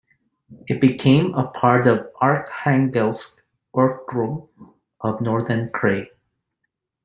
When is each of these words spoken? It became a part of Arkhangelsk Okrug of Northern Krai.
It 0.65 0.81
became 0.81 1.35
a 1.35 1.47
part 1.51 1.85
of 1.85 2.07
Arkhangelsk 2.23 3.41
Okrug 3.75 4.49
of 4.99 5.21
Northern 5.21 5.69
Krai. 5.69 6.07